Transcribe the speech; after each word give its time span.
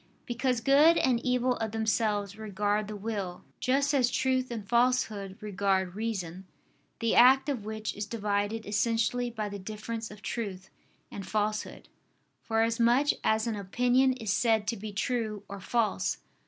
Because 0.25 0.61
good 0.61 0.97
and 0.97 1.19
evil 1.19 1.57
of 1.57 1.73
themselves 1.73 2.35
regard 2.35 2.87
the 2.87 2.95
will; 2.95 3.43
just 3.59 3.93
as 3.93 4.09
truth 4.09 4.49
and 4.49 4.67
falsehood 4.67 5.37
regard 5.41 5.93
reason; 5.93 6.47
the 6.99 7.13
act 7.13 7.47
of 7.49 7.65
which 7.65 7.95
is 7.95 8.07
divided 8.07 8.65
essentially 8.65 9.29
by 9.29 9.47
the 9.47 9.59
difference 9.59 10.09
of 10.09 10.23
truth 10.23 10.71
and 11.11 11.23
falsehood, 11.27 11.87
for 12.41 12.63
as 12.63 12.79
much 12.79 13.13
as 13.23 13.45
an 13.45 13.55
opinion 13.55 14.13
is 14.13 14.33
said 14.33 14.65
to 14.69 14.75
be 14.75 14.91
true 14.91 15.43
or 15.47 15.59
false. 15.59 16.17